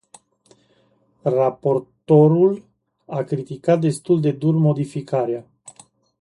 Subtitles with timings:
[1.23, 2.63] Raportorul
[3.05, 5.45] a criticat destul de dur modificarea.